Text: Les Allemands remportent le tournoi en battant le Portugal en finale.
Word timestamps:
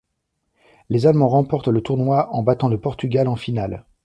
Les 0.89 1.05
Allemands 1.05 1.27
remportent 1.29 1.67
le 1.67 1.79
tournoi 1.83 2.33
en 2.33 2.41
battant 2.41 2.69
le 2.69 2.79
Portugal 2.79 3.27
en 3.27 3.35
finale. 3.35 3.85